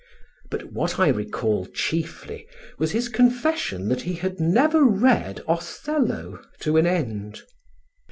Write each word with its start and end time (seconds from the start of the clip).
But 0.49 0.73
what 0.73 0.97
I 0.97 1.09
recall 1.09 1.67
chiefly 1.67 2.47
was 2.79 2.91
his 2.91 3.07
confession 3.07 3.87
that 3.89 4.01
he 4.01 4.15
had 4.15 4.39
never 4.39 4.83
read 4.83 5.43
Othello 5.47 6.41
to 6.61 6.77
an 6.77 6.87
end. 6.87 7.43